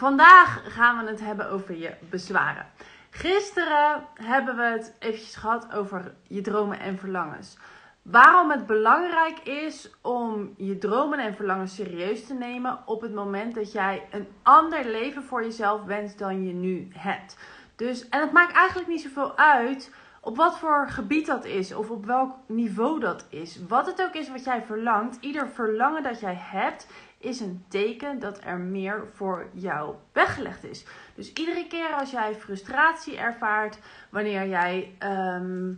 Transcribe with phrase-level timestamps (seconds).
[0.00, 2.66] vandaag gaan we het hebben over je bezwaren.
[3.10, 7.58] Gisteren hebben we het eventjes gehad over je dromen en verlangens.
[8.02, 13.54] Waarom het belangrijk is om je dromen en verlangens serieus te nemen op het moment
[13.54, 17.36] dat jij een ander leven voor jezelf wenst dan je nu hebt.
[17.76, 21.90] Dus, en het maakt eigenlijk niet zoveel uit op wat voor gebied dat is of
[21.90, 23.60] op welk niveau dat is.
[23.68, 26.86] Wat het ook is wat jij verlangt, ieder verlangen dat jij hebt
[27.20, 30.84] is een teken dat er meer voor jou weggelegd is.
[31.14, 33.78] Dus iedere keer als jij frustratie ervaart,
[34.10, 35.72] wanneer jij ehm,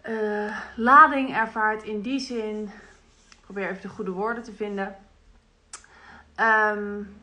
[0.00, 2.70] eh, lading ervaart in die zin,
[3.40, 4.96] probeer even de goede woorden te vinden.
[6.40, 7.16] Um,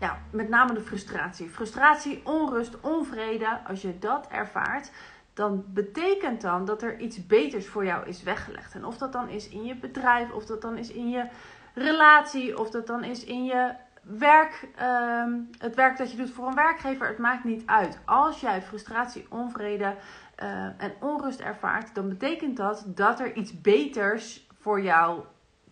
[0.00, 1.48] ja, met name de frustratie.
[1.48, 4.90] Frustratie, onrust, onvrede, als je dat ervaart,
[5.34, 8.74] dan betekent dan dat er iets beters voor jou is weggelegd.
[8.74, 11.24] En of dat dan is in je bedrijf, of dat dan is in je
[11.74, 16.46] relatie, of dat dan is in je werk, ehm, het werk dat je doet voor
[16.46, 17.98] een werkgever, het maakt niet uit.
[18.04, 19.94] Als jij frustratie, onvrede
[20.42, 25.22] uh, en onrust ervaart, dan betekent dat dat er iets beters voor jou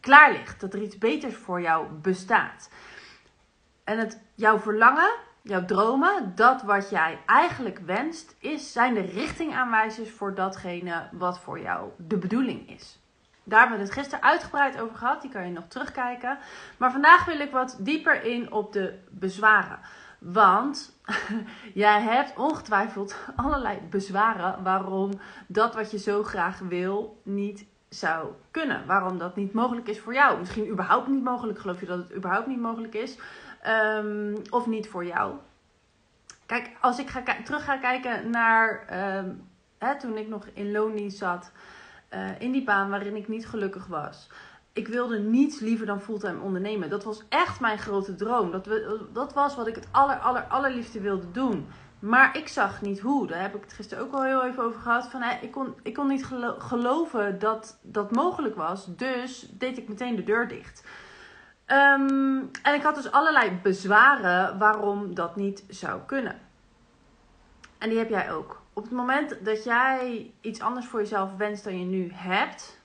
[0.00, 0.60] klaar ligt.
[0.60, 2.70] Dat er iets beters voor jou bestaat.
[3.84, 10.10] En het, jouw verlangen, jouw dromen, dat wat jij eigenlijk wenst, is, zijn de richtingaanwijzers
[10.10, 12.97] voor datgene wat voor jou de bedoeling is.
[13.48, 15.22] Daar hebben we het gisteren uitgebreid over gehad.
[15.22, 16.38] Die kan je nog terugkijken.
[16.76, 19.78] Maar vandaag wil ik wat dieper in op de bezwaren.
[20.18, 20.98] Want
[21.74, 25.10] jij hebt ongetwijfeld allerlei bezwaren waarom
[25.46, 28.86] dat wat je zo graag wil niet zou kunnen.
[28.86, 30.38] Waarom dat niet mogelijk is voor jou.
[30.38, 31.58] Misschien überhaupt niet mogelijk.
[31.58, 33.18] Geloof je dat het überhaupt niet mogelijk is?
[33.66, 35.34] Um, of niet voor jou.
[36.46, 38.84] Kijk, als ik ga terug ga kijken naar
[39.18, 41.52] um, hè, toen ik nog in Loni zat.
[42.14, 44.28] Uh, in die baan waarin ik niet gelukkig was.
[44.72, 46.90] Ik wilde niets liever dan fulltime ondernemen.
[46.90, 48.50] Dat was echt mijn grote droom.
[48.50, 51.66] Dat, we, dat was wat ik het aller, aller, allerliefste wilde doen.
[51.98, 53.26] Maar ik zag niet hoe.
[53.26, 55.08] Daar heb ik het gisteren ook al heel even over gehad.
[55.10, 56.26] Van, ik, kon, ik kon niet
[56.58, 58.96] geloven dat dat mogelijk was.
[58.96, 60.84] Dus deed ik meteen de deur dicht.
[61.66, 66.38] Um, en ik had dus allerlei bezwaren waarom dat niet zou kunnen.
[67.78, 68.62] En die heb jij ook.
[68.78, 72.80] Op het moment dat jij iets anders voor jezelf wenst dan je nu hebt,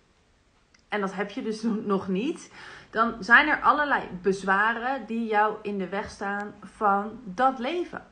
[0.89, 1.61] en dat heb je dus
[1.95, 2.51] nog niet,
[2.89, 8.05] dan zijn er allerlei bezwaren die jou in de weg staan van dat leven.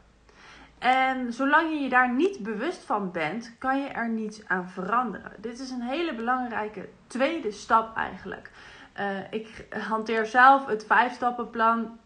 [0.77, 5.31] En zolang je je daar niet bewust van bent, kan je er niets aan veranderen.
[5.37, 8.51] Dit is een hele belangrijke tweede stap eigenlijk.
[8.99, 11.99] Uh, ik hanteer zelf het vijfstappenplan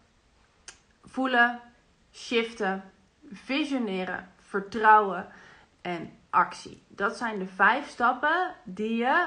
[1.04, 1.60] voelen,
[2.12, 2.84] shiften,
[3.32, 5.28] visioneren, vertrouwen
[5.86, 6.82] en actie.
[6.88, 9.26] Dat zijn de vijf stappen die je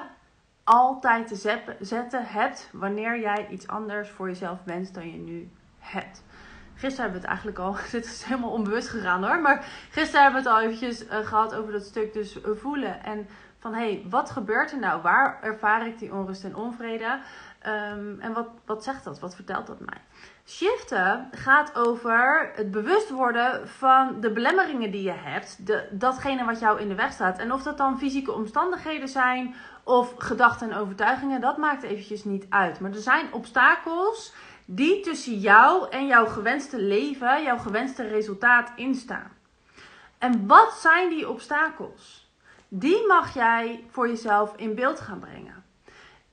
[0.64, 6.24] altijd te zetten hebt wanneer jij iets anders voor jezelf wenst dan je nu hebt.
[6.74, 10.44] Gisteren hebben we het eigenlijk al, dit is helemaal onbewust gegaan hoor, maar gisteren hebben
[10.44, 13.28] we het al eventjes uh, gehad over dat stuk dus voelen en
[13.60, 15.02] van hé, hey, wat gebeurt er nou?
[15.02, 17.20] Waar ervaar ik die onrust en onvrede?
[17.68, 19.20] Um, en wat, wat zegt dat?
[19.20, 20.02] Wat vertelt dat mij?
[20.46, 25.68] Shiften gaat over het bewust worden van de belemmeringen die je hebt.
[25.68, 27.38] De, datgene wat jou in de weg staat.
[27.40, 32.46] En of dat dan fysieke omstandigheden zijn of gedachten en overtuigingen, dat maakt eventjes niet
[32.50, 32.80] uit.
[32.80, 34.34] Maar er zijn obstakels
[34.66, 39.32] die tussen jou en jouw gewenste leven, jouw gewenste resultaat instaan.
[40.18, 42.32] En wat zijn die obstakels?
[42.68, 45.59] Die mag jij voor jezelf in beeld gaan brengen.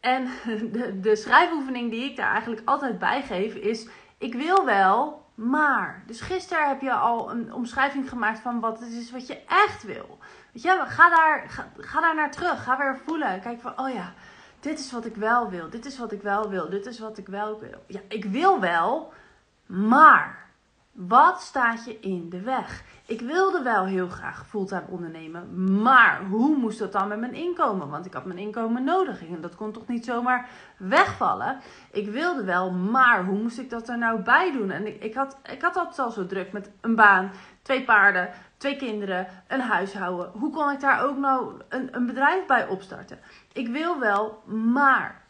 [0.06, 0.28] En
[0.72, 6.02] de, de schrijfoefening die ik daar eigenlijk altijd bij geef is: ik wil wel, maar.
[6.06, 9.82] Dus gisteren heb je al een omschrijving gemaakt van wat het is wat je echt
[9.82, 10.18] wil.
[10.52, 12.62] Weet je, ga daar, ga, ga daar naar terug.
[12.62, 13.40] Ga weer voelen.
[13.40, 14.12] Kijk van, oh ja,
[14.60, 15.70] dit is wat ik wel wil.
[15.70, 16.70] Dit is wat ik wel wil.
[16.70, 17.84] Dit is wat ik wel wil.
[17.86, 19.12] Ja, ik wil wel,
[19.66, 20.45] maar.
[20.96, 22.82] Wat staat je in de weg?
[23.06, 27.88] Ik wilde wel heel graag fulltime ondernemen, maar hoe moest dat dan met mijn inkomen?
[27.88, 31.60] Want ik had mijn inkomen nodig en dat kon toch niet zomaar wegvallen.
[31.92, 34.70] Ik wilde wel, maar hoe moest ik dat er nou bij doen?
[34.70, 37.30] En ik, ik, had, ik had al zo druk met een baan,
[37.62, 40.30] twee paarden, twee kinderen, een huishouden.
[40.32, 43.18] Hoe kon ik daar ook nou een, een bedrijf bij opstarten?
[43.52, 45.24] Ik wil wel, maar.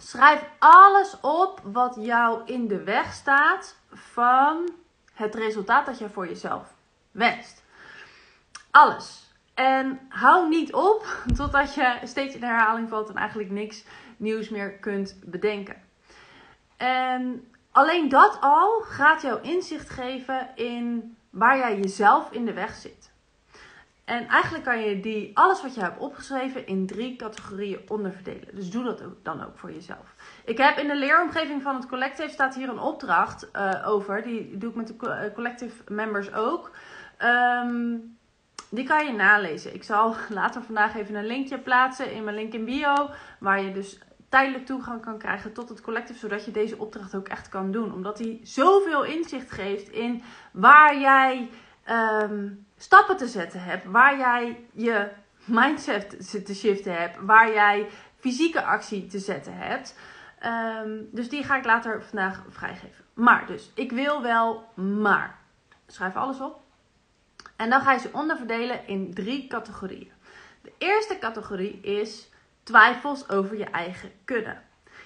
[0.00, 4.70] Schrijf alles op wat jou in de weg staat van
[5.14, 6.74] het resultaat dat je voor jezelf
[7.10, 7.64] wenst.
[8.70, 9.32] Alles.
[9.54, 11.06] En hou niet op
[11.36, 13.84] totdat je steeds in herhaling valt en eigenlijk niks
[14.16, 15.82] nieuws meer kunt bedenken.
[16.76, 22.74] En alleen dat al gaat jou inzicht geven in waar jij jezelf in de weg
[22.74, 23.07] zit.
[24.08, 28.54] En eigenlijk kan je die, alles wat je hebt opgeschreven in drie categorieën onderverdelen.
[28.54, 30.14] Dus doe dat dan ook voor jezelf.
[30.44, 34.22] Ik heb in de leeromgeving van het collective staat hier een opdracht uh, over.
[34.22, 36.70] Die doe ik met de collective members ook.
[37.64, 38.16] Um,
[38.70, 39.74] die kan je nalezen.
[39.74, 43.10] Ik zal later vandaag even een linkje plaatsen in mijn link in bio.
[43.38, 46.18] Waar je dus tijdelijk toegang kan krijgen tot het collective.
[46.18, 47.92] Zodat je deze opdracht ook echt kan doen.
[47.92, 50.22] Omdat hij zoveel inzicht geeft in
[50.52, 51.50] waar jij
[52.22, 53.84] um, stappen te zetten hebt.
[53.84, 55.08] Waar jij je
[55.44, 57.16] mindset te shiften hebt.
[57.20, 57.88] Waar jij
[58.18, 59.94] fysieke actie te zetten hebt.
[60.84, 63.04] Um, dus die ga ik later vandaag vrijgeven.
[63.14, 65.38] Maar dus, ik wil wel maar.
[65.86, 66.60] Schrijf alles op.
[67.56, 70.12] En dan ga je ze onderverdelen in drie categorieën.
[70.62, 72.28] De eerste categorie is
[72.62, 74.62] twijfels over je eigen kunnen.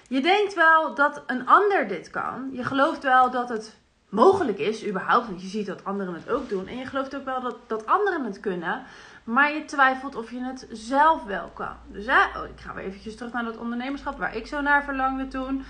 [0.07, 2.49] Je denkt wel dat een ander dit kan.
[2.51, 3.79] Je gelooft wel dat het
[4.13, 5.27] mogelijk is, überhaupt.
[5.27, 6.67] Want je ziet dat anderen het ook doen.
[6.67, 8.83] En je gelooft ook wel dat, dat anderen het kunnen.
[9.23, 11.75] Maar je twijfelt of je het zelf wel kan.
[11.87, 14.83] Dus hè, oh, ik ga weer eventjes terug naar dat ondernemerschap waar ik zo naar
[14.83, 15.65] verlangde toen.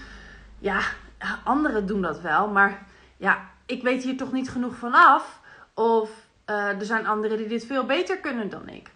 [0.60, 0.82] Ja,
[1.44, 2.48] anderen doen dat wel.
[2.48, 2.86] Maar
[3.18, 5.42] ja, ik weet hier toch niet genoeg vanaf.
[5.74, 6.10] Of
[6.50, 8.92] uh, er zijn anderen die dit veel beter kunnen dan ik.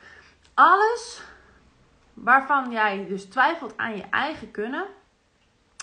[0.54, 1.22] Alles
[2.14, 4.86] waarvan jij dus twijfelt aan je eigen kunnen,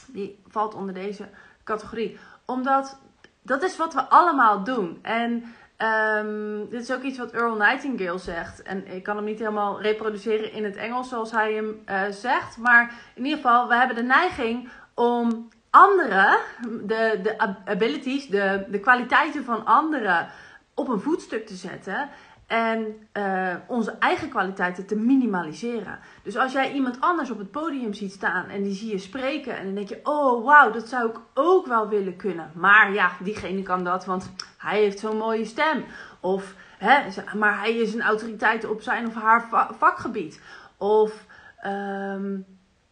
[0.07, 1.29] die valt onder deze
[1.65, 2.19] categorie.
[2.45, 2.99] Omdat
[3.45, 4.99] dat is wat we allemaal doen.
[5.03, 8.63] En um, dit is ook iets wat Earl Nightingale zegt.
[8.63, 12.57] En ik kan hem niet helemaal reproduceren in het Engels zoals hij hem uh, zegt.
[12.57, 16.39] Maar in ieder geval, we hebben de neiging om anderen,
[16.83, 20.29] de, de abilities, de, de kwaliteiten van anderen
[20.75, 22.09] op een voetstuk te zetten
[22.47, 25.99] en uh, onze eigen kwaliteiten te minimaliseren.
[26.23, 29.57] Dus als jij iemand anders op het podium ziet staan en die zie je spreken
[29.57, 32.51] en dan denk je, oh wauw, dat zou ik ook wel willen kunnen.
[32.55, 35.85] Maar ja, diegene kan dat, want hij heeft zo'n mooie stem.
[36.21, 39.49] Of, hè, maar hij is een autoriteit op zijn of haar
[39.79, 40.41] vakgebied.
[40.77, 41.25] Of,
[41.67, 42.45] um,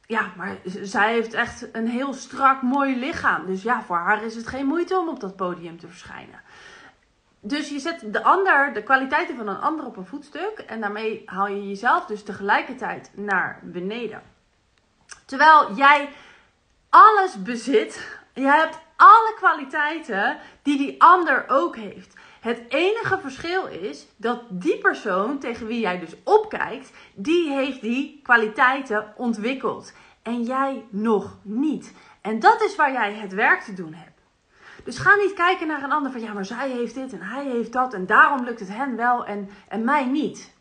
[0.07, 3.47] ja, maar zij heeft echt een heel strak mooi lichaam.
[3.47, 6.41] Dus ja, voor haar is het geen moeite om op dat podium te verschijnen.
[7.45, 10.65] Dus je zet de ander, de kwaliteiten van een ander op een voetstuk.
[10.67, 14.23] En daarmee haal je jezelf dus tegelijkertijd naar beneden.
[15.25, 16.09] Terwijl jij
[16.89, 18.21] alles bezit.
[18.35, 22.15] Je hebt alle kwaliteiten die die ander ook heeft.
[22.41, 28.21] Het enige verschil is dat die persoon tegen wie jij dus opkijkt, die heeft die
[28.23, 29.93] kwaliteiten ontwikkeld.
[30.23, 31.95] En jij nog niet.
[32.21, 34.12] En dat is waar jij het werk te doen hebt.
[34.85, 37.45] Dus ga niet kijken naar een ander van ja, maar zij heeft dit en hij
[37.45, 40.55] heeft dat en daarom lukt het hen wel en, en mij niet.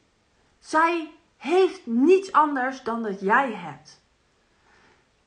[0.60, 4.02] Zij heeft niets anders dan dat jij hebt.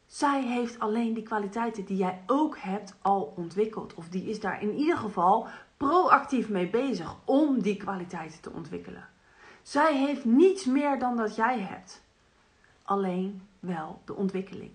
[0.06, 3.94] Zij heeft alleen die kwaliteiten die jij ook hebt al ontwikkeld.
[3.94, 5.46] Of die is daar in ieder geval
[5.76, 9.08] proactief mee bezig om die kwaliteiten te ontwikkelen.
[9.62, 12.02] Zij heeft niets meer dan dat jij hebt.
[12.82, 14.70] Alleen wel de ontwikkeling.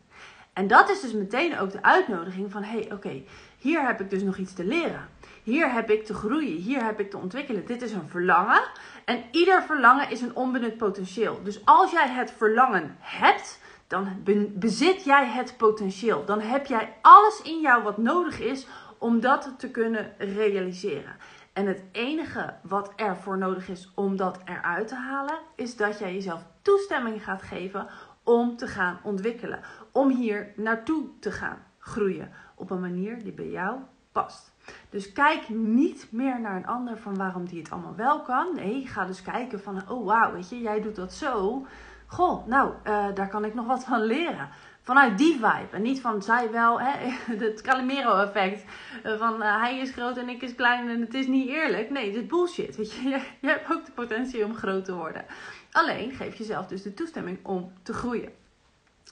[0.53, 3.23] En dat is dus meteen ook de uitnodiging van: hé, hey, oké,
[3.59, 5.09] hier heb ik dus nog iets te leren.
[5.43, 6.57] Hier heb ik te groeien.
[6.57, 7.65] Hier heb ik te ontwikkelen.
[7.65, 8.61] Dit is een verlangen.
[9.05, 11.39] En ieder verlangen is een onbenut potentieel.
[11.43, 14.21] Dus als jij het verlangen hebt, dan
[14.53, 16.25] bezit jij het potentieel.
[16.25, 18.67] Dan heb jij alles in jou wat nodig is
[18.97, 21.15] om dat te kunnen realiseren.
[21.53, 25.99] En het enige wat er voor nodig is om dat eruit te halen, is dat
[25.99, 27.87] jij jezelf toestemming gaat geven
[28.23, 29.59] om te gaan ontwikkelen.
[29.91, 33.79] Om hier naartoe te gaan groeien op een manier die bij jou
[34.11, 34.51] past.
[34.89, 38.55] Dus kijk niet meer naar een ander van waarom die het allemaal wel kan.
[38.55, 41.65] Nee, ga dus kijken van, oh wauw, weet je, jij doet dat zo.
[42.07, 44.49] Goh, nou, uh, daar kan ik nog wat van leren.
[44.81, 45.67] Vanuit die vibe.
[45.71, 47.09] En niet van zij wel, hè,
[47.45, 48.65] het Calimero-effect.
[49.03, 51.89] Eh, van uh, hij is groot en ik is klein en het is niet eerlijk.
[51.89, 52.75] Nee, dit is bullshit.
[52.75, 53.09] Weet je,
[53.41, 55.25] je hebt ook de potentie om groot te worden.
[55.71, 58.31] Alleen geef jezelf dus de toestemming om te groeien.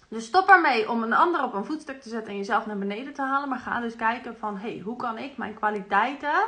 [0.09, 3.13] Dus stop ermee om een ander op een voetstuk te zetten en jezelf naar beneden
[3.13, 3.49] te halen.
[3.49, 6.47] Maar ga dus kijken van, hey, hoe kan ik mijn kwaliteiten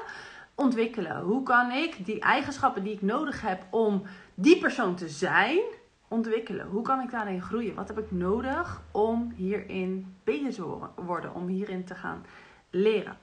[0.56, 1.22] ontwikkelen?
[1.22, 5.60] Hoe kan ik die eigenschappen die ik nodig heb om die persoon te zijn,
[6.08, 6.68] ontwikkelen?
[6.68, 7.76] Hoe kan ik daarin groeien?
[7.76, 11.34] Wat heb ik nodig om hierin beter te worden?
[11.34, 12.26] Om hierin te gaan
[12.70, 13.18] leren.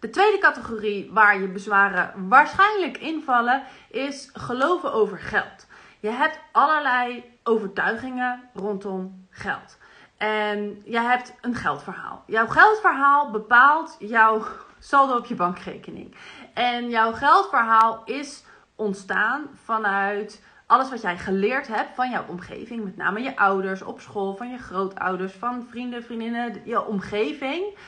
[0.00, 5.66] De tweede categorie waar je bezwaren waarschijnlijk invallen is geloven over geld.
[6.02, 9.78] Je hebt allerlei overtuigingen rondom geld.
[10.16, 12.24] En je hebt een geldverhaal.
[12.26, 14.42] Jouw geldverhaal bepaalt jouw
[14.78, 16.16] saldo op je bankrekening.
[16.54, 18.44] En jouw geldverhaal is
[18.74, 22.84] ontstaan vanuit alles wat jij geleerd hebt van jouw omgeving.
[22.84, 26.62] Met name je ouders op school, van je grootouders, van vrienden, vriendinnen.
[26.64, 27.78] Je omgeving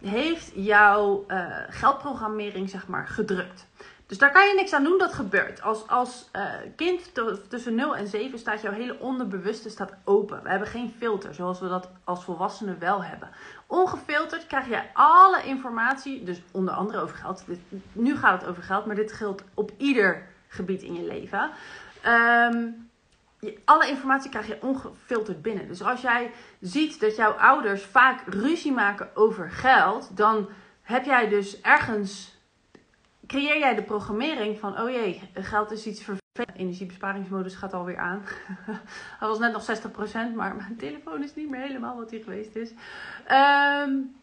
[0.00, 3.66] heeft jouw uh, geldprogrammering zeg maar gedrukt.
[4.12, 5.62] Dus daar kan je niks aan doen, dat gebeurt.
[5.62, 6.44] Als, als uh,
[6.76, 7.10] kind
[7.48, 10.42] tussen 0 en 7 staat jouw hele onderbewuste staat open.
[10.42, 13.28] We hebben geen filter, zoals we dat als volwassenen wel hebben.
[13.66, 17.44] Ongefilterd krijg je alle informatie, dus onder andere over geld.
[17.92, 21.50] nu gaat het over geld, maar dit geldt op ieder gebied in je leven.
[22.06, 22.90] Um,
[23.64, 25.68] alle informatie krijg je ongefilterd binnen.
[25.68, 30.48] Dus als jij ziet dat jouw ouders vaak ruzie maken over geld, dan
[30.82, 32.40] heb jij dus ergens.
[33.32, 36.20] Creëer jij de programmering van: oh jee, geld is iets vervelends.
[36.60, 38.22] Energiebesparingsmodus gaat alweer aan.
[39.18, 39.64] Hij was net nog
[40.32, 42.70] 60%, maar mijn telefoon is niet meer helemaal wat hij geweest is.
[43.30, 44.16] Um,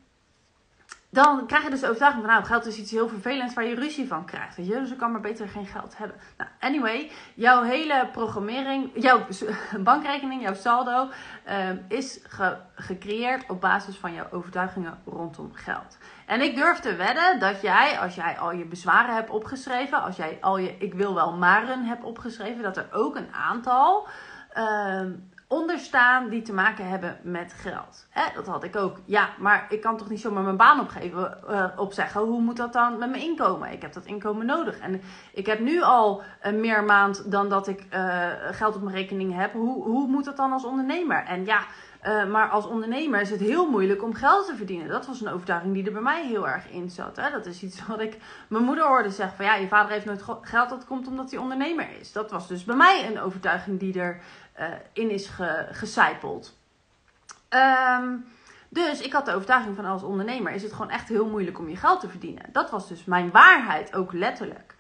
[1.11, 4.07] dan krijg je dus overtuiging van, nou, geld is iets heel vervelends waar je ruzie
[4.07, 4.55] van krijgt.
[4.55, 4.79] Weet je?
[4.79, 6.17] Dus ik kan maar beter geen geld hebben.
[6.37, 9.25] Nou, anyway, jouw hele programmering, jouw
[9.79, 11.09] bankrekening, jouw saldo,
[11.47, 12.19] uh, is
[12.75, 15.97] gecreëerd op basis van jouw overtuigingen rondom geld.
[16.25, 20.15] En ik durf te wedden dat jij, als jij al je bezwaren hebt opgeschreven, als
[20.15, 24.07] jij al je ik wil wel maren hebt opgeschreven, dat er ook een aantal
[24.57, 25.01] uh,
[25.51, 28.07] onderstaan die te maken hebben met geld.
[28.09, 28.97] Hè, dat had ik ook.
[29.05, 32.21] Ja, maar ik kan toch niet zomaar mijn baan opgeven, uh, opzeggen.
[32.21, 33.71] Hoe moet dat dan met mijn inkomen?
[33.71, 34.79] Ik heb dat inkomen nodig.
[34.79, 35.01] En
[35.33, 39.35] ik heb nu al een meer maand dan dat ik uh, geld op mijn rekening
[39.35, 39.53] heb.
[39.53, 41.23] Hoe, hoe moet dat dan als ondernemer?
[41.25, 41.61] En ja,
[42.31, 44.87] maar als ondernemer is het heel moeilijk om geld te verdienen.
[44.87, 47.15] Dat was een overtuiging die er bij mij heel erg in zat.
[47.15, 47.31] Hè?
[47.31, 50.23] Dat is iets wat ik mijn moeder hoorde zeggen: van ja, je vader heeft nooit
[50.41, 52.11] geld, dat komt omdat hij ondernemer is.
[52.11, 54.21] Dat was dus bij mij een overtuiging die er
[54.59, 56.57] uh, in is ge, gecijpeld.
[57.49, 58.25] Um,
[58.69, 61.69] dus ik had de overtuiging van als ondernemer is het gewoon echt heel moeilijk om
[61.69, 62.45] je geld te verdienen.
[62.51, 64.75] Dat was dus mijn waarheid, ook letterlijk.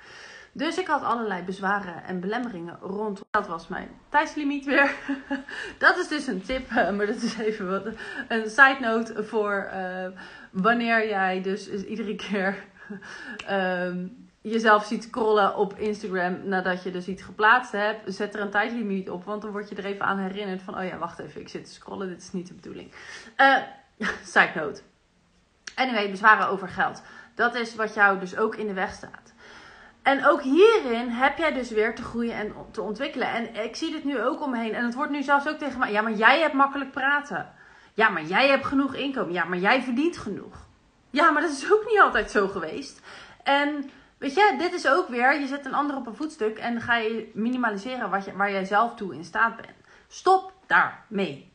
[0.51, 3.21] Dus ik had allerlei bezwaren en belemmeringen rond.
[3.31, 4.95] Dat was mijn tijdslimiet weer.
[5.77, 7.85] dat is dus een tip, eh, maar dat is even wat,
[8.27, 10.07] een side note voor uh,
[10.51, 12.63] wanneer jij dus iedere keer
[13.49, 18.49] um, jezelf ziet scrollen op Instagram nadat je dus iets geplaatst hebt, zet er een
[18.49, 19.23] tijdlimiet op.
[19.23, 21.65] Want dan word je er even aan herinnerd van, oh ja, wacht even, ik zit
[21.65, 22.91] te scrollen, dit is niet de bedoeling.
[23.37, 23.57] Uh,
[24.33, 24.81] side note.
[25.75, 27.01] Anyway, bezwaren over geld.
[27.35, 29.33] Dat is wat jou dus ook in de weg staat.
[30.01, 33.27] En ook hierin heb jij dus weer te groeien en te ontwikkelen.
[33.27, 34.73] En ik zie dit nu ook om me heen.
[34.73, 35.91] En het wordt nu zelfs ook tegen mij.
[35.91, 37.53] Ja, maar jij hebt makkelijk praten.
[37.93, 39.33] Ja, maar jij hebt genoeg inkomen.
[39.33, 40.67] Ja, maar jij verdient genoeg.
[41.09, 43.01] Ja, maar dat is ook niet altijd zo geweest.
[43.43, 46.73] En Weet je, dit is ook weer, je zet een ander op een voetstuk en
[46.73, 49.75] dan ga je minimaliseren wat je, waar jij zelf toe in staat bent.
[50.07, 51.51] Stop daarmee.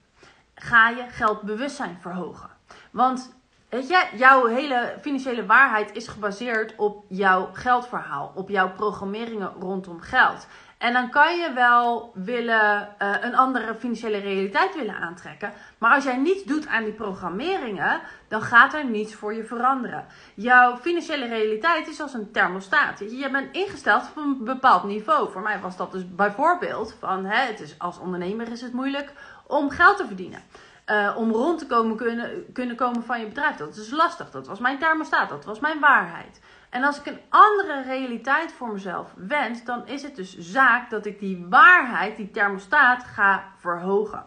[0.55, 2.51] Ga je geldbewustzijn verhogen.
[2.91, 3.35] Want
[3.69, 10.01] weet je, jouw hele financiële waarheid is gebaseerd op jouw geldverhaal, op jouw programmeringen rondom
[10.01, 10.47] geld.
[10.79, 15.53] En dan kan je wel willen uh, een andere financiële realiteit willen aantrekken.
[15.79, 20.07] Maar als jij niets doet aan die programmeringen, dan gaat er niets voor je veranderen.
[20.35, 22.99] Jouw financiële realiteit is als een thermostaat.
[22.99, 25.31] Je bent ingesteld op een bepaald niveau.
[25.31, 29.13] Voor mij was dat dus bijvoorbeeld van hè, het is, als ondernemer is het moeilijk
[29.47, 30.43] om geld te verdienen.
[30.91, 33.57] Uh, om rond te komen kunnen, kunnen komen van je bedrijf.
[33.57, 34.31] Dat is lastig.
[34.31, 35.29] Dat was mijn thermostaat.
[35.29, 36.41] Dat was mijn waarheid.
[36.75, 41.07] En als ik een andere realiteit voor mezelf wens, dan is het dus zaak dat
[41.07, 44.25] ik die waarheid, die thermostaat, ga verhogen.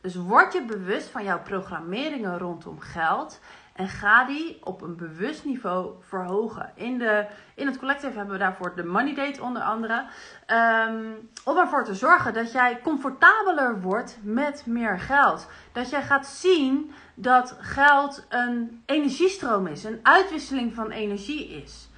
[0.00, 3.40] Dus word je bewust van jouw programmeringen rondom geld
[3.72, 6.72] en ga die op een bewust niveau verhogen.
[6.74, 10.04] In, de, in het collective hebben we daarvoor de Money Date onder andere.
[10.46, 15.48] Um, om ervoor te zorgen dat jij comfortabeler wordt met meer geld.
[15.72, 21.88] Dat jij gaat zien dat geld een energiestroom is, een uitwisseling van energie is.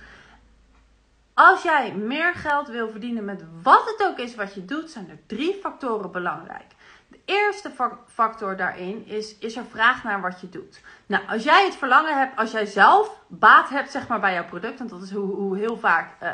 [1.34, 5.10] Als jij meer geld wil verdienen met wat het ook is wat je doet, zijn
[5.10, 6.74] er drie factoren belangrijk.
[7.24, 7.70] Eerste
[8.06, 10.80] factor daarin is, is er vraag naar wat je doet.
[11.06, 14.44] Nou, als jij het verlangen hebt, als jij zelf baat hebt zeg maar, bij jouw
[14.44, 16.28] product, want dat is hoe, hoe heel vaak uh,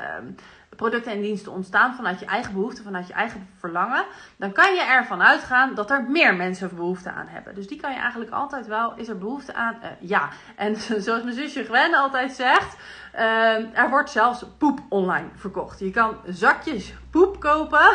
[0.77, 4.05] producten en diensten ontstaan vanuit je eigen behoefte, vanuit je eigen verlangen,
[4.37, 7.55] dan kan je ervan uitgaan dat er meer mensen behoefte aan hebben.
[7.55, 9.77] Dus die kan je eigenlijk altijd wel, is er behoefte aan?
[9.83, 10.29] Uh, ja.
[10.57, 12.77] En zoals mijn zusje Gwen altijd zegt,
[13.15, 15.79] uh, er wordt zelfs poep online verkocht.
[15.79, 17.91] Je kan zakjes poep kopen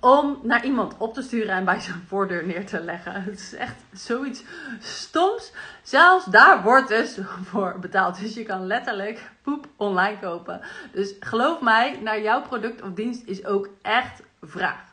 [0.00, 3.22] om naar iemand op te sturen en bij zijn voordeur neer te leggen.
[3.22, 4.42] Het is echt zoiets
[4.80, 5.52] stoms.
[5.82, 7.18] Zelfs daar wordt dus
[7.50, 8.20] voor betaald.
[8.20, 10.60] Dus je kan letterlijk poep online kopen.
[10.92, 14.90] Dus geloof mij, naar jouw product of dienst is ook echt vraag.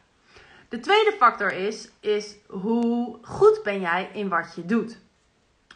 [0.70, 5.00] De tweede factor is, is hoe goed ben jij in wat je doet.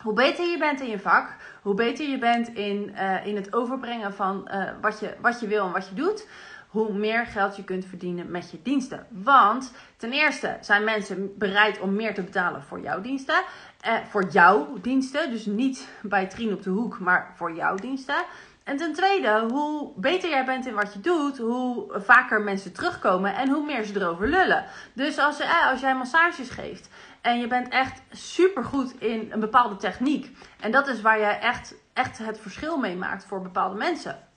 [0.02, 3.54] Hoe beter je bent in je vak, hoe beter je bent in, uh, in het
[3.54, 6.28] overbrengen van uh, wat, je, wat je wil en wat je doet,
[6.74, 9.08] hoe meer geld je kunt verdienen met je diensten.
[9.10, 13.44] Want ten eerste zijn mensen bereid om meer te betalen voor jouw diensten.
[13.82, 15.32] Eh, voor jouw diensten.
[15.32, 18.16] Dus niet bij Trien op de hoek, maar voor jouw diensten.
[18.64, 23.36] En ten tweede, hoe beter jij bent in wat je doet, hoe vaker mensen terugkomen
[23.36, 24.66] en hoe meer ze erover lullen.
[24.94, 26.90] Dus als, eh, als jij massages geeft
[27.22, 30.38] en je bent echt super goed in een bepaalde techniek.
[30.60, 34.32] En dat is waar jij echt, echt het verschil mee maakt voor bepaalde mensen.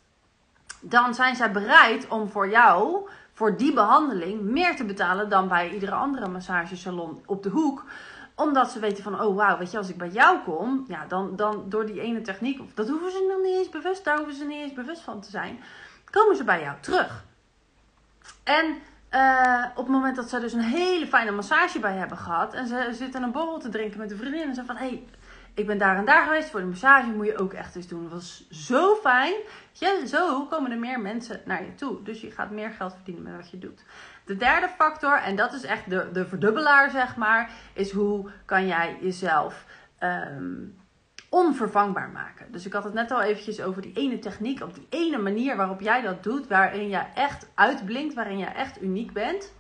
[0.81, 5.71] Dan zijn zij bereid om voor jou, voor die behandeling, meer te betalen dan bij
[5.71, 7.85] iedere andere massagesalon op de hoek
[8.37, 11.37] omdat ze weten van, oh wauw, weet je, als ik bij jou kom, ja, dan,
[11.37, 14.35] dan door die ene techniek, of dat hoeven ze nog niet eens bewust, daar hoeven
[14.35, 15.61] ze niet eens bewust van te zijn,
[16.11, 17.25] komen ze bij jou terug.
[18.45, 18.77] En
[19.11, 22.67] uh, op het moment dat ze dus een hele fijne massage bij hebben gehad en
[22.67, 25.05] ze zitten een borrel te drinken met een vriendin en ze van, hé, hey,
[25.57, 28.03] ik ben daar en daar geweest voor de massage, moet je ook echt eens doen.
[28.03, 29.35] Dat was zo fijn.
[29.73, 32.03] Ja, zo komen er meer mensen naar je toe.
[32.03, 33.85] Dus je gaat meer geld verdienen met wat je doet.
[34.25, 38.67] De derde factor, en dat is echt de, de verdubbelaar, zeg maar, is hoe kan
[38.67, 39.65] jij jezelf
[40.01, 40.77] um,
[41.29, 42.53] onvervangbaar maken.
[42.53, 45.57] Dus ik had het net al eventjes over die ene techniek, op die ene manier
[45.57, 49.53] waarop jij dat doet, waarin je echt uitblinkt, waarin je echt uniek bent.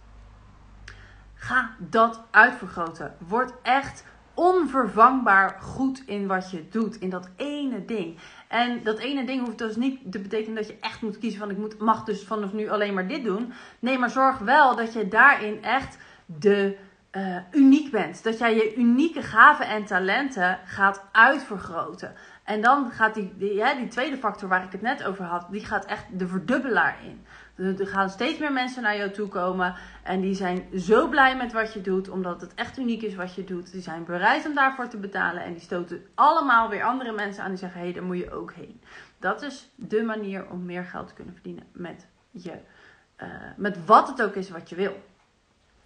[1.35, 3.17] Ga dat uitvergroten.
[3.19, 4.05] Word echt
[4.37, 8.19] onvervangbaar goed in wat je doet, in dat ene ding.
[8.49, 11.51] En dat ene ding hoeft dus niet te betekenen dat je echt moet kiezen van
[11.51, 13.53] ik moet, mag dus vanaf nu alleen maar dit doen.
[13.79, 16.77] Nee, maar zorg wel dat je daarin echt de
[17.13, 18.25] uh, uniek bent.
[18.25, 22.15] Dat jij je unieke gaven en talenten gaat uitvergroten.
[22.45, 25.65] En dan gaat die, die, die tweede factor waar ik het net over had, die
[25.65, 27.25] gaat echt de verdubbelaar in.
[27.57, 29.75] Er gaan steeds meer mensen naar jou toe komen.
[30.03, 32.09] En die zijn zo blij met wat je doet.
[32.09, 33.73] Omdat het echt uniek is wat je doet.
[33.73, 35.43] Die zijn bereid om daarvoor te betalen.
[35.43, 38.33] En die stoten allemaal weer andere mensen aan die zeggen: hé, hey, daar moet je
[38.33, 38.81] ook heen.
[39.19, 42.53] Dat is de manier om meer geld te kunnen verdienen met je.
[43.23, 45.03] Uh, met wat het ook is wat je wil.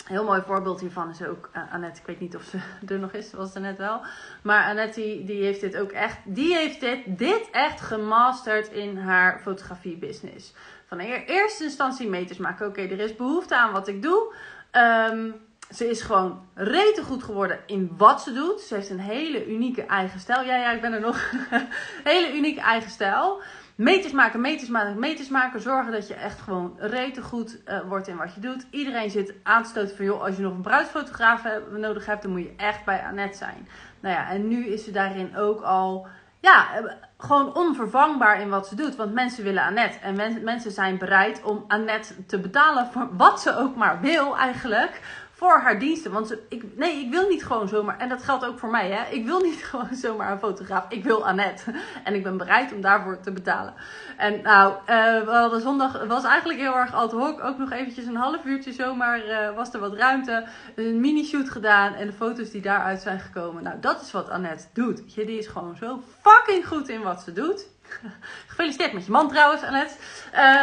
[0.07, 2.01] Heel mooi voorbeeld hiervan is ook uh, Annette.
[2.01, 2.59] Ik weet niet of ze
[2.95, 4.01] er nog is, was er net wel.
[4.43, 8.97] Maar Annette die, die heeft dit ook echt, die heeft dit, dit echt gemasterd in
[8.97, 10.55] haar fotografie business
[10.91, 12.67] van eerste instantie meters maken.
[12.67, 14.35] Oké, er is behoefte aan wat ik doe.
[14.73, 15.35] Um,
[15.75, 18.61] ze is gewoon rete goed geworden in wat ze doet.
[18.61, 20.43] Ze heeft een hele unieke eigen stijl.
[20.45, 21.33] Ja, ja, ik ben er nog.
[22.05, 23.41] hele unieke eigen stijl.
[23.75, 25.61] Meters maken, meters maken, meters maken.
[25.61, 28.67] Zorgen dat je echt gewoon rete goed uh, wordt in wat je doet.
[28.71, 31.43] Iedereen zit aan te stoten van, joh, als je nog een bruidsfotograaf
[31.77, 33.69] nodig hebt, dan moet je echt bij Annette zijn.
[34.01, 36.07] Nou ja, en nu is ze daarin ook al
[36.41, 38.97] ja, eh, gewoon onvervangbaar in wat ze doet.
[38.97, 39.99] Want mensen willen Annette.
[39.99, 45.01] En mensen zijn bereid om Annette te betalen voor wat ze ook maar wil eigenlijk
[45.41, 46.13] voor haar diensten.
[46.13, 47.99] Want ik, nee, ik wil niet gewoon zomaar.
[47.99, 48.91] En dat geldt ook voor mij.
[48.91, 49.11] Hè?
[49.11, 50.85] Ik wil niet gewoon zomaar een fotograaf.
[50.89, 51.75] Ik wil Annette.
[52.05, 53.75] En ik ben bereid om daarvoor te betalen.
[54.17, 56.07] En nou, uh, we zondag.
[56.07, 57.45] was eigenlijk heel erg ad hoc.
[57.45, 59.27] Ook nog eventjes een half uurtje zomaar.
[59.27, 60.47] Uh, was er wat ruimte.
[60.75, 61.95] Een mini-shoot gedaan.
[61.95, 63.63] En de foto's die daaruit zijn gekomen.
[63.63, 65.15] Nou, dat is wat Annette doet.
[65.15, 67.67] Je, die is gewoon zo fucking goed in wat ze doet.
[68.47, 69.95] Gefeliciteerd met je man trouwens, Annette.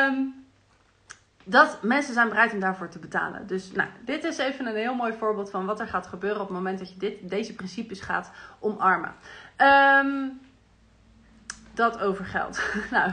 [0.10, 0.47] Um,
[1.50, 3.48] dat mensen zijn bereid om daarvoor te betalen.
[3.48, 6.48] Dus nou, dit is even een heel mooi voorbeeld van wat er gaat gebeuren op
[6.48, 9.14] het moment dat je dit, deze principes gaat omarmen.
[9.58, 10.40] Um,
[11.78, 12.62] dat over geld.
[12.92, 13.12] nou,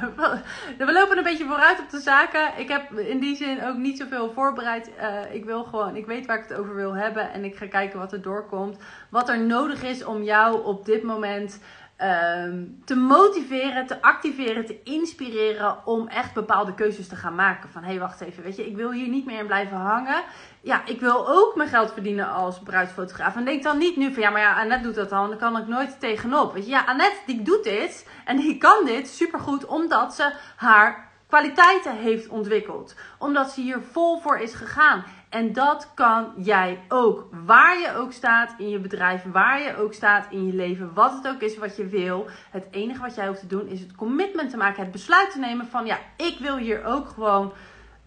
[0.79, 2.51] we lopen een beetje vooruit op de zaken.
[2.57, 4.91] Ik heb in die zin ook niet zoveel voorbereid.
[5.01, 7.67] Uh, ik wil gewoon, ik weet waar ik het over wil hebben en ik ga
[7.67, 8.79] kijken wat er doorkomt.
[9.09, 11.61] Wat er nodig is om jou op dit moment
[11.99, 17.71] um, te motiveren, te activeren, te inspireren om echt bepaalde keuzes te gaan maken.
[17.71, 20.23] Van hé, hey, wacht even, weet je, ik wil hier niet meer in blijven hangen.
[20.61, 23.37] Ja, ik wil ook mijn geld verdienen als bruidsfotograaf.
[23.37, 25.57] En denk dan niet nu van ja, maar ja, Annette doet dat dan, dan kan
[25.57, 26.53] ik nooit tegenop.
[26.55, 31.13] Weet je, ja, Annette die doet dit en die kan dit supergoed omdat ze haar
[31.35, 32.95] kwaliteiten heeft ontwikkeld.
[33.19, 35.05] Omdat ze hier vol voor is gegaan.
[35.29, 37.29] En dat kan jij ook.
[37.45, 41.13] Waar je ook staat in je bedrijf, waar je ook staat in je leven, wat
[41.13, 42.27] het ook is wat je wil.
[42.51, 45.39] Het enige wat jij hoeft te doen is het commitment te maken, het besluit te
[45.39, 47.53] nemen van ja, ik wil hier ook gewoon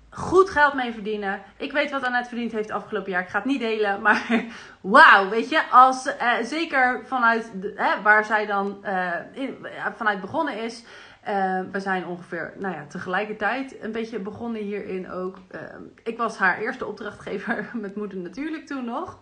[0.09, 1.41] goed geld mee verdienen.
[1.57, 3.21] Ik weet wat Annette verdiend heeft afgelopen jaar.
[3.21, 4.45] Ik ga het niet delen, maar
[4.81, 10.63] wauw, weet je, als eh, zeker vanuit hè, waar zij dan uh, in, vanuit begonnen
[10.63, 10.83] is.
[11.27, 15.37] Uh, we zijn ongeveer, nou ja, tegelijkertijd een beetje begonnen hierin ook.
[15.51, 15.61] Uh,
[16.03, 19.19] ik was haar eerste opdrachtgever met moeder natuurlijk toen nog.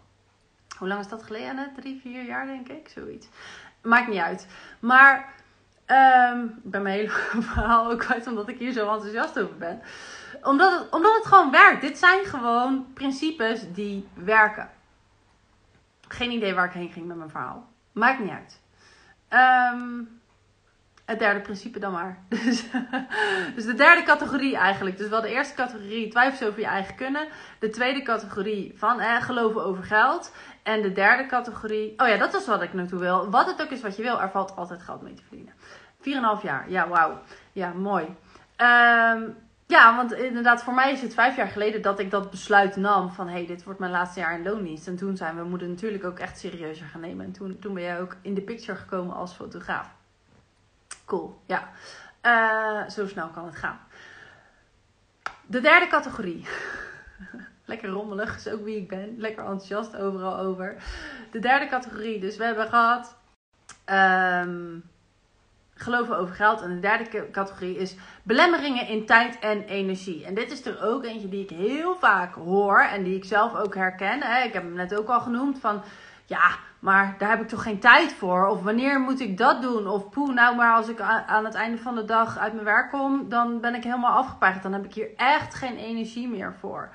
[0.78, 1.72] Hoe lang is dat geleden?
[1.76, 3.28] Drie, vier jaar denk ik, zoiets.
[3.82, 4.48] Maakt niet uit.
[4.80, 5.34] Maar
[5.88, 7.10] um, ik ben mijn hele
[7.54, 9.82] verhaal ook kwijt omdat ik hier zo enthousiast over ben.
[10.42, 11.82] Omdat het, omdat het gewoon werkt.
[11.82, 14.70] Dit zijn gewoon principes die werken.
[16.08, 17.68] Geen idee waar ik heen ging met mijn verhaal.
[17.92, 18.62] Maakt niet uit.
[19.74, 20.22] Um,
[21.06, 22.18] het derde principe dan maar.
[22.46, 22.66] Dus,
[23.56, 24.98] dus de derde categorie eigenlijk.
[24.98, 27.28] Dus wel de eerste categorie twijfels over je eigen kunnen.
[27.60, 30.32] De tweede categorie van eh, geloven over geld.
[30.64, 31.94] En de derde categorie.
[31.98, 33.30] Oh ja, dat is wat ik naartoe wil.
[33.30, 35.54] Wat het ook is wat je wil, er valt altijd geld mee te verdienen.
[36.40, 36.70] 4,5 jaar.
[36.70, 37.20] Ja, wauw.
[37.52, 38.04] Ja, mooi.
[38.58, 39.36] Um,
[39.68, 43.12] ja, want inderdaad, voor mij is het vijf jaar geleden dat ik dat besluit nam
[43.12, 44.88] van hé, hey, dit wordt mijn laatste jaar in loondienst.
[44.88, 47.26] En toen zijn we moeten natuurlijk ook echt serieuzer gaan nemen.
[47.26, 49.95] En toen, toen ben jij ook in de picture gekomen als fotograaf.
[51.06, 51.70] Cool, ja.
[52.22, 53.80] Uh, zo snel kan het gaan.
[55.46, 56.48] De derde categorie.
[57.66, 59.16] Lekker rommelig, is ook wie ik ben.
[59.18, 60.76] Lekker enthousiast overal over.
[61.32, 62.20] De derde categorie.
[62.20, 63.18] Dus we hebben gehad.
[63.86, 64.84] Um,
[65.76, 66.62] geloven over geld.
[66.62, 70.26] En de derde categorie is belemmeringen in tijd en energie.
[70.26, 73.56] En dit is er ook eentje die ik heel vaak hoor en die ik zelf
[73.56, 74.18] ook herken.
[74.46, 75.84] Ik heb hem net ook al genoemd van
[76.26, 78.48] ja, maar daar heb ik toch geen tijd voor?
[78.48, 79.88] Of wanneer moet ik dat doen?
[79.88, 82.90] Of poeh, nou maar als ik aan het einde van de dag uit mijn werk
[82.90, 84.64] kom, dan ben ik helemaal afgepeigerd.
[84.64, 86.90] Dan heb ik hier echt geen energie meer voor.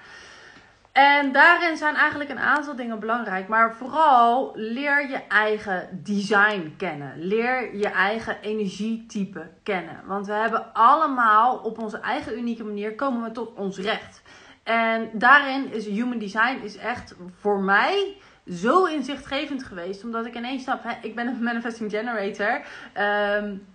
[0.92, 3.48] En daarin zijn eigenlijk een aantal dingen belangrijk.
[3.48, 7.12] Maar vooral leer je eigen design kennen.
[7.16, 10.00] Leer je eigen energietype kennen.
[10.06, 14.22] Want we hebben allemaal op onze eigen unieke manier komen we tot ons recht.
[14.62, 18.16] En daarin is human design is echt voor mij
[18.48, 20.04] zo inzichtgevend geweest.
[20.04, 22.60] Omdat ik ineens snap, hè, ik ben een manifesting generator.
[22.98, 23.66] Um,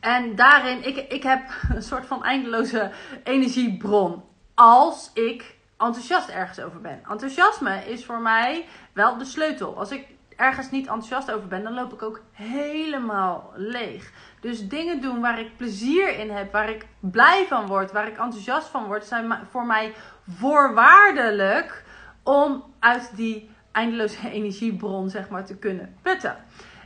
[0.00, 1.42] en daarin, ik, ik heb
[1.74, 2.90] een soort van eindeloze
[3.24, 4.22] energiebron.
[4.54, 7.00] Als ik enthousiast ergens over ben.
[7.10, 9.78] Enthousiasme is voor mij wel de sleutel.
[9.78, 14.12] Als ik ergens niet enthousiast over ben, dan loop ik ook helemaal leeg.
[14.40, 18.18] Dus dingen doen waar ik plezier in heb, waar ik blij van word, waar ik
[18.18, 19.94] enthousiast van word, zijn voor mij
[20.38, 21.84] voorwaardelijk
[22.22, 26.36] om uit die eindeloze energiebron zeg maar te kunnen putten.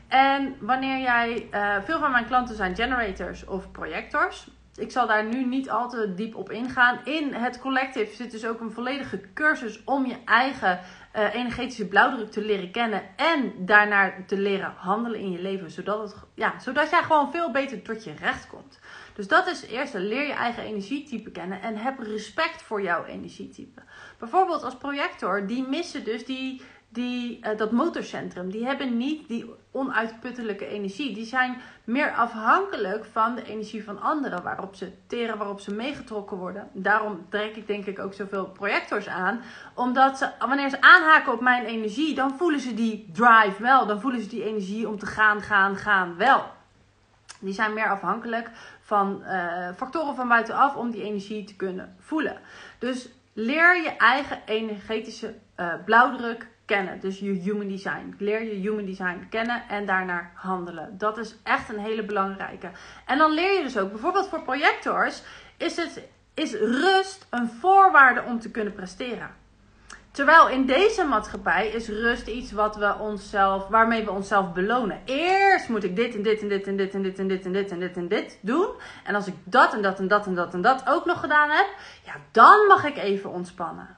[0.08, 5.24] En wanneer jij, uh, veel van mijn klanten zijn generators of projectors ik zal daar
[5.24, 6.98] nu niet al te diep op ingaan.
[7.04, 10.80] In het collective zit dus ook een volledige cursus om je eigen
[11.16, 13.02] uh, energetische blauwdruk te leren kennen.
[13.16, 15.70] En daarnaar te leren handelen in je leven.
[15.70, 18.78] Zodat, het, ja, zodat jij gewoon veel beter tot je recht komt.
[19.14, 19.98] Dus dat is het eerste.
[19.98, 21.62] Leer je eigen energietype kennen.
[21.62, 23.82] En heb respect voor jouw energietype.
[24.18, 26.62] Bijvoorbeeld als projector, die missen dus die
[26.96, 31.14] die, uh, dat motorcentrum, die hebben niet die onuitputtelijke energie.
[31.14, 36.36] Die zijn meer afhankelijk van de energie van anderen, waarop ze teren, waarop ze meegetrokken
[36.36, 36.68] worden.
[36.72, 39.40] Daarom trek ik denk ik ook zoveel projectors aan.
[39.74, 43.86] Omdat ze, wanneer ze aanhaken op mijn energie, dan voelen ze die drive wel.
[43.86, 46.44] Dan voelen ze die energie om te gaan, gaan, gaan wel.
[47.40, 52.38] Die zijn meer afhankelijk van uh, factoren van buitenaf om die energie te kunnen voelen.
[52.78, 57.00] Dus leer je eigen energetische uh, blauwdruk kennen.
[57.00, 58.14] Dus je human design.
[58.18, 60.98] Leer je human design kennen en daarnaar handelen.
[60.98, 62.70] Dat is echt een hele belangrijke.
[63.06, 65.22] En dan leer je dus ook, bijvoorbeeld voor projectors,
[65.56, 66.02] is, het,
[66.34, 69.30] is rust een voorwaarde om te kunnen presteren.
[70.16, 75.00] Terwijl in deze maatschappij is rust iets wat we onszelf, waarmee we onszelf belonen.
[75.04, 77.52] Eerst moet ik dit en dit en dit en dit en dit en dit en
[77.52, 78.68] dit en dit en dit doen.
[79.04, 81.50] En als ik dat en dat en dat en dat en dat ook nog gedaan
[81.50, 81.66] heb,
[82.04, 83.95] ja, dan mag ik even ontspannen.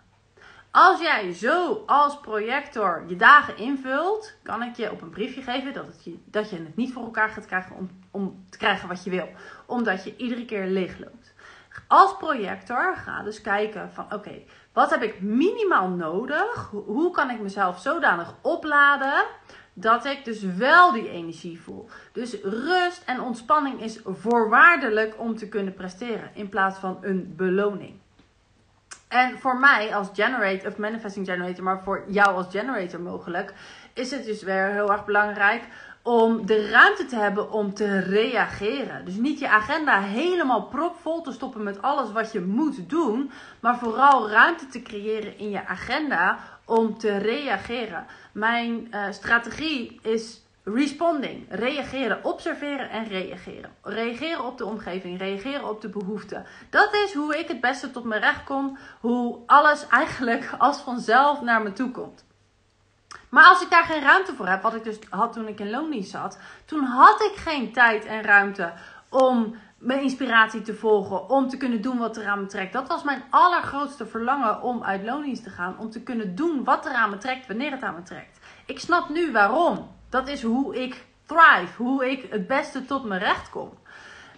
[0.71, 5.73] Als jij zo als projector je dagen invult, kan ik je op een briefje geven
[5.73, 8.89] dat, het je, dat je het niet voor elkaar gaat krijgen om, om te krijgen
[8.89, 9.29] wat je wil.
[9.67, 11.35] Omdat je iedere keer leeg loopt.
[11.87, 16.71] Als projector ga dus kijken van oké, wat heb ik minimaal nodig?
[16.71, 19.25] Hoe kan ik mezelf zodanig opladen
[19.81, 21.89] dat ik dus wel die energie voel.
[22.13, 27.95] Dus rust en ontspanning is voorwaardelijk om te kunnen presteren in plaats van een beloning.
[29.09, 33.53] En voor mij als generator, of manifesting generator, maar voor jou als generator mogelijk,
[33.93, 35.63] is het dus weer heel erg belangrijk
[36.03, 39.05] om de ruimte te hebben om te reageren.
[39.05, 43.79] Dus niet je agenda helemaal propvol te stoppen met alles wat je moet doen, maar
[43.79, 48.07] vooral ruimte te creëren in je agenda om te reageren.
[48.33, 50.43] Mijn uh, strategie is
[50.75, 53.71] Responding, reageren, observeren en reageren.
[53.83, 56.47] Reageren op de omgeving, reageren op de behoeften.
[56.71, 61.41] Dat is hoe ik het beste tot mijn recht kom, hoe alles eigenlijk als vanzelf
[61.41, 62.25] naar me toe komt.
[63.29, 65.71] Maar als ik daar geen ruimte voor heb, wat ik dus had toen ik in
[65.71, 68.73] loondienst zat, toen had ik geen tijd en ruimte
[69.09, 72.73] om mijn inspiratie te volgen, om te kunnen doen wat er aan me trekt.
[72.73, 76.87] Dat was mijn allergrootste verlangen om uit loondienst te gaan, om te kunnen doen wat
[76.87, 78.39] er aan me trekt, wanneer het aan me trekt.
[78.67, 79.97] Ik snap nu waarom.
[80.11, 83.71] Dat is hoe ik thrive, hoe ik het beste tot mijn recht kom.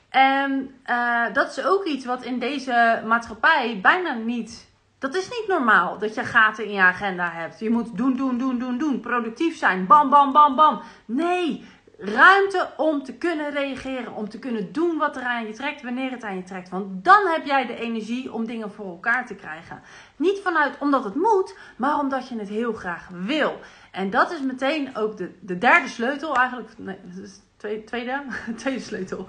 [0.09, 4.69] En uh, dat is ook iets wat in deze maatschappij bijna niet.
[4.99, 7.61] Dat is niet normaal dat je gaten in je agenda hebt.
[7.61, 9.01] Je moet doen, doen, doen, doen, doen.
[9.01, 9.87] Productief zijn.
[9.87, 10.83] Bam, bam, bam, bam.
[11.05, 11.65] Nee,
[11.99, 16.11] ruimte om te kunnen reageren, om te kunnen doen wat er aan je trekt, wanneer
[16.11, 16.69] het aan je trekt.
[16.69, 19.83] Want dan heb jij de energie om dingen voor elkaar te krijgen.
[20.17, 23.61] Niet vanuit omdat het moet, maar omdat je het heel graag wil.
[23.91, 28.23] En dat is meteen ook de, de derde sleutel, eigenlijk, nee, dat is tweede, tweede,
[28.57, 29.27] tweede sleutel.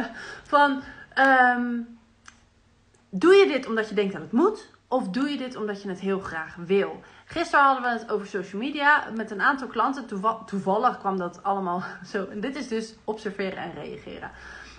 [0.52, 0.82] Van,
[1.14, 1.80] ehm,
[3.10, 4.70] doe je dit omdat je denkt dat het moet?
[4.88, 7.00] Of doe je dit omdat je het heel graag wil?
[7.24, 10.06] Gisteren hadden we het over social media met een aantal klanten.
[10.46, 12.24] toevallig kwam dat allemaal zo.
[12.24, 14.30] En dit is dus observeren en reageren.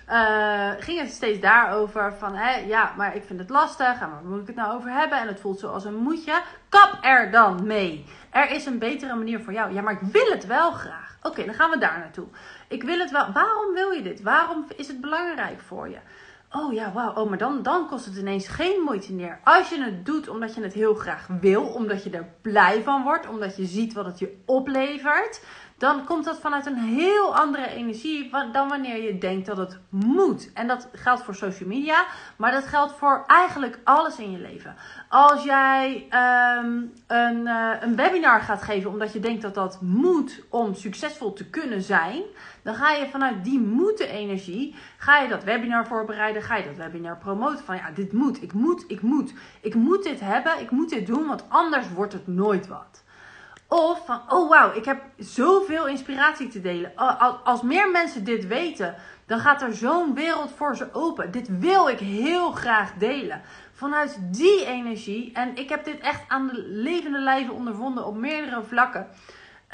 [0.10, 2.34] Uh, ging het steeds daarover van,
[2.68, 4.02] ja, maar ik vind het lastig.
[4.02, 5.20] En waar moet ik het nou over hebben?
[5.20, 6.42] En het voelt zo als een moedje.
[6.70, 8.06] Kap er dan mee.
[8.30, 9.74] Er is een betere manier voor jou.
[9.74, 11.18] Ja, maar ik wil het wel graag.
[11.22, 12.28] Oké, dan gaan we daar naartoe.
[12.68, 13.32] Ik wil het wel.
[13.32, 14.22] Waarom wil je dit?
[14.22, 15.98] Waarom is het belangrijk voor je?
[16.56, 17.14] Oh ja, wauw.
[17.14, 19.40] Oh, maar dan, dan kost het ineens geen moeite meer.
[19.44, 23.04] Als je het doet omdat je het heel graag wil, omdat je er blij van
[23.04, 25.42] wordt, omdat je ziet wat het je oplevert,
[25.84, 30.54] dan komt dat vanuit een heel andere energie dan wanneer je denkt dat het moet.
[30.54, 34.76] En dat geldt voor social media, maar dat geldt voor eigenlijk alles in je leven.
[35.10, 40.44] Als jij ehm, een, uh, een webinar gaat geven omdat je denkt dat dat moet
[40.50, 42.22] om succesvol te kunnen zijn,
[42.62, 46.76] dan ga je vanuit die moeten energie, ga je dat webinar voorbereiden, ga je dat
[46.76, 50.72] webinar promoten van ja, dit moet, ik moet, ik moet, ik moet dit hebben, ik
[50.72, 53.03] moet dit doen, want anders wordt het nooit wat.
[53.74, 56.92] Of van, oh wauw, ik heb zoveel inspiratie te delen.
[57.44, 61.32] Als meer mensen dit weten, dan gaat er zo'n wereld voor ze open.
[61.32, 63.42] Dit wil ik heel graag delen.
[63.72, 68.64] Vanuit die energie, en ik heb dit echt aan de levende lijve ondervonden op meerdere
[68.64, 69.08] vlakken.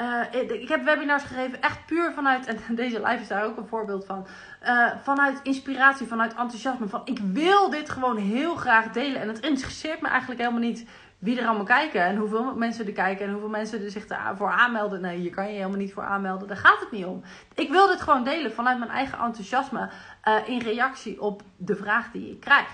[0.02, 3.68] Uh, ik heb webinars gegeven, echt puur vanuit, en deze live is daar ook een
[3.68, 4.28] voorbeeld van.
[4.64, 6.88] Uh, vanuit inspiratie, vanuit enthousiasme.
[6.88, 9.22] Van ik wil dit gewoon heel graag delen.
[9.22, 10.86] En het interesseert me eigenlijk helemaal niet
[11.20, 14.06] wie er allemaal kijken en hoeveel mensen er kijken en hoeveel mensen er zich
[14.38, 15.02] voor aanmelden.
[15.02, 16.48] Nee, hier kan je helemaal niet voor aanmelden.
[16.48, 17.22] Daar gaat het niet om.
[17.56, 19.90] Ik wil dit gewoon delen vanuit mijn eigen enthousiasme
[20.28, 22.68] uh, in reactie op de vraag die ik krijg.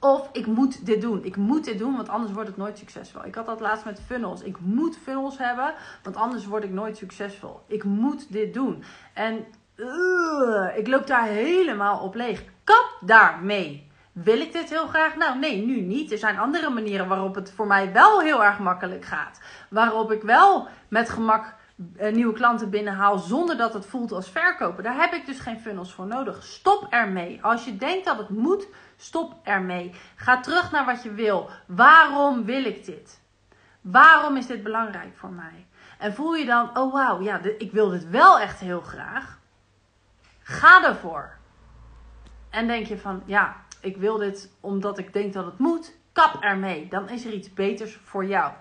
[0.00, 1.24] Of ik moet dit doen.
[1.24, 3.24] Ik moet dit doen, want anders wordt het nooit succesvol.
[3.24, 4.42] Ik had dat laatst met funnels.
[4.42, 7.60] Ik moet funnels hebben, want anders word ik nooit succesvol.
[7.66, 8.84] Ik moet dit doen.
[9.12, 9.44] En
[9.76, 12.44] uh, ik loop daar helemaal op leeg.
[12.64, 13.85] Kap daarmee.
[14.22, 15.16] Wil ik dit heel graag?
[15.16, 16.12] Nou, nee, nu niet.
[16.12, 19.40] Er zijn andere manieren waarop het voor mij wel heel erg makkelijk gaat.
[19.70, 21.54] Waarop ik wel met gemak
[21.96, 24.84] eh, nieuwe klanten binnenhaal zonder dat het voelt als verkopen.
[24.84, 26.42] Daar heb ik dus geen funnels voor nodig.
[26.42, 27.38] Stop ermee.
[27.42, 29.94] Als je denkt dat het moet, stop ermee.
[30.14, 31.50] Ga terug naar wat je wil.
[31.66, 33.20] Waarom wil ik dit?
[33.80, 35.66] Waarom is dit belangrijk voor mij?
[35.98, 39.38] En voel je dan, oh wauw, ja, ik wil dit wel echt heel graag.
[40.42, 41.36] Ga ervoor.
[42.50, 46.36] En denk je van, ja, ik wil dit omdat ik denk dat het moet, kap
[46.40, 46.88] ermee.
[46.88, 48.52] Dan is er iets beters voor jou.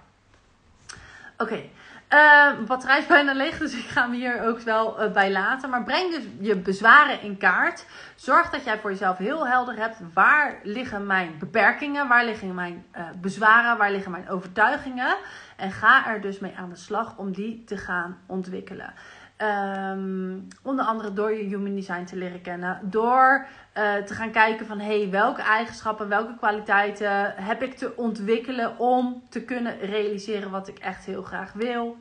[1.38, 1.71] Oké, okay.
[2.09, 5.31] Uh, eh, batterij is bijna leeg, dus ik ga hem hier ook wel uh, bij
[5.31, 5.69] laten.
[5.69, 7.85] Maar breng dus je bezwaren in kaart.
[8.15, 9.97] Zorg dat jij voor jezelf heel helder hebt.
[10.13, 12.07] Waar liggen mijn beperkingen?
[12.07, 13.77] Waar liggen mijn uh, bezwaren?
[13.77, 15.15] Waar liggen mijn overtuigingen?
[15.55, 18.93] En ga er dus mee aan de slag om die te gaan ontwikkelen.
[19.37, 22.79] Um, onder andere door je human design te leren kennen.
[22.83, 28.79] Door uh, te gaan kijken van hey, welke eigenschappen, welke kwaliteiten heb ik te ontwikkelen
[28.79, 31.97] om te kunnen realiseren wat ik echt heel graag wil.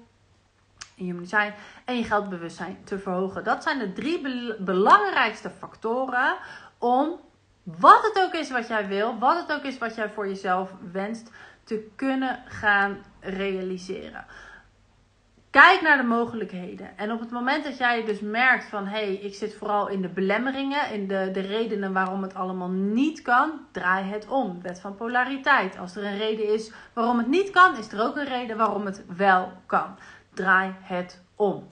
[0.94, 1.52] In human design.
[1.84, 3.44] En je geldbewustzijn te verhogen.
[3.44, 4.20] Dat zijn de drie
[4.58, 6.36] belangrijkste factoren
[6.78, 7.20] om
[7.62, 10.74] wat het ook is wat jij wil, wat het ook is wat jij voor jezelf
[10.92, 11.30] wenst,
[11.64, 14.24] te kunnen gaan realiseren.
[15.54, 16.96] Kijk naar de mogelijkheden.
[16.96, 20.02] En op het moment dat jij dus merkt van hé, hey, ik zit vooral in
[20.02, 24.62] de belemmeringen, in de, de redenen waarom het allemaal niet kan, draai het om.
[24.62, 25.78] Wet van polariteit.
[25.78, 28.84] Als er een reden is waarom het niet kan, is er ook een reden waarom
[28.84, 29.96] het wel kan.
[30.32, 31.68] Draai het om.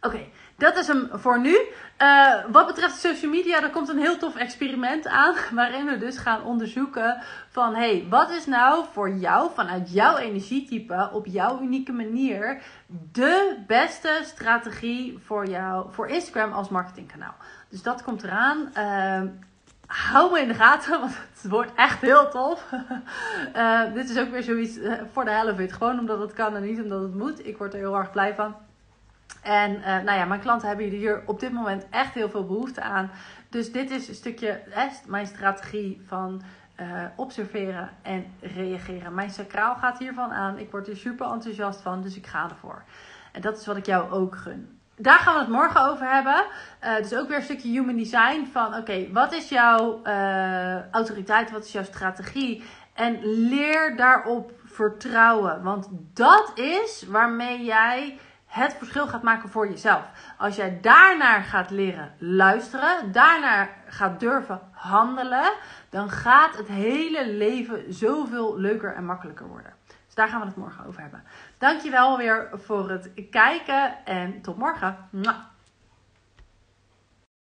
[0.00, 0.20] Oké,
[0.56, 1.58] dat is hem voor nu.
[2.02, 5.34] Uh, wat betreft social media, er komt een heel tof experiment aan.
[5.54, 7.74] Waarin we dus gaan onderzoeken van...
[7.74, 11.10] hey, wat is nou voor jou, vanuit jouw energietype...
[11.12, 12.62] op jouw unieke manier...
[13.12, 15.86] de beste strategie voor jou...
[15.92, 17.34] voor Instagram als marketingkanaal.
[17.68, 18.70] Dus dat komt eraan.
[18.78, 19.30] Uh,
[19.86, 22.72] hou me in de gaten, want het wordt echt heel tof.
[23.56, 24.78] Uh, dit is ook weer zoiets
[25.12, 25.72] voor de helft.
[25.72, 27.46] Gewoon omdat het kan en niet omdat het moet.
[27.46, 28.54] Ik word er heel erg blij van.
[29.44, 32.80] En uh, nou ja, mijn klanten hebben hier op dit moment echt heel veel behoefte
[32.80, 33.10] aan.
[33.48, 36.42] Dus dit is een stukje hè, mijn strategie van
[36.80, 39.14] uh, observeren en reageren.
[39.14, 40.58] Mijn sacraal gaat hiervan aan.
[40.58, 42.82] Ik word er super enthousiast van, dus ik ga ervoor.
[43.32, 44.78] En dat is wat ik jou ook gun.
[44.96, 46.44] Daar gaan we het morgen over hebben.
[46.84, 48.48] Uh, dus ook weer een stukje human design.
[48.52, 50.02] Van oké, wat is jouw
[50.90, 51.50] autoriteit?
[51.50, 52.64] Wat is jouw strategie?
[52.94, 55.62] En leer daarop vertrouwen.
[55.62, 58.18] Want dat is waarmee jij
[58.54, 60.02] het verschil gaat maken voor jezelf.
[60.38, 65.52] Als jij daarnaar gaat leren luisteren, daarnaar gaat durven handelen,
[65.88, 69.72] dan gaat het hele leven zoveel leuker en makkelijker worden.
[70.06, 71.24] Dus daar gaan we het morgen over hebben.
[71.58, 74.96] Dankjewel weer voor het kijken en tot morgen.